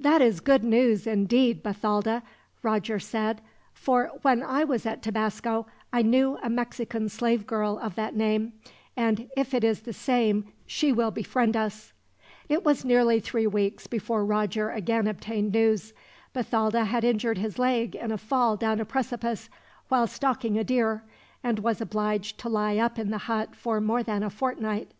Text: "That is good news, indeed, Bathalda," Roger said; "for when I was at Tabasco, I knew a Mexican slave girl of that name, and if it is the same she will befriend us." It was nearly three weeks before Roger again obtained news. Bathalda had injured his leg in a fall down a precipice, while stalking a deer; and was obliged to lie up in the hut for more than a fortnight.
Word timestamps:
"That 0.00 0.20
is 0.20 0.40
good 0.40 0.64
news, 0.64 1.06
indeed, 1.06 1.62
Bathalda," 1.62 2.24
Roger 2.60 2.98
said; 2.98 3.40
"for 3.72 4.10
when 4.22 4.42
I 4.42 4.64
was 4.64 4.84
at 4.84 5.00
Tabasco, 5.00 5.64
I 5.92 6.02
knew 6.02 6.40
a 6.42 6.50
Mexican 6.50 7.08
slave 7.08 7.46
girl 7.46 7.78
of 7.78 7.94
that 7.94 8.16
name, 8.16 8.52
and 8.96 9.30
if 9.36 9.54
it 9.54 9.62
is 9.62 9.82
the 9.82 9.92
same 9.92 10.46
she 10.66 10.90
will 10.92 11.12
befriend 11.12 11.56
us." 11.56 11.92
It 12.48 12.64
was 12.64 12.84
nearly 12.84 13.20
three 13.20 13.46
weeks 13.46 13.86
before 13.86 14.24
Roger 14.24 14.70
again 14.70 15.06
obtained 15.06 15.52
news. 15.52 15.92
Bathalda 16.34 16.86
had 16.86 17.04
injured 17.04 17.38
his 17.38 17.56
leg 17.56 17.94
in 17.94 18.10
a 18.10 18.18
fall 18.18 18.56
down 18.56 18.80
a 18.80 18.84
precipice, 18.84 19.48
while 19.88 20.08
stalking 20.08 20.58
a 20.58 20.64
deer; 20.64 21.04
and 21.44 21.60
was 21.60 21.80
obliged 21.80 22.38
to 22.38 22.48
lie 22.48 22.76
up 22.78 22.98
in 22.98 23.12
the 23.12 23.18
hut 23.18 23.54
for 23.54 23.80
more 23.80 24.02
than 24.02 24.24
a 24.24 24.30
fortnight. 24.30 24.90